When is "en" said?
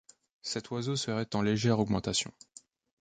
1.35-1.43